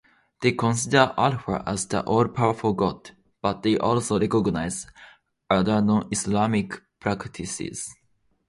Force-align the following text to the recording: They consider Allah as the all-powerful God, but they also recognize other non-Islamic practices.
They 0.41 0.53
consider 0.53 1.13
Allah 1.15 1.61
as 1.67 1.85
the 1.85 2.01
all-powerful 2.01 2.73
God, 2.73 3.11
but 3.39 3.61
they 3.61 3.77
also 3.77 4.19
recognize 4.19 4.87
other 5.47 5.79
non-Islamic 5.79 6.81
practices. 6.99 7.93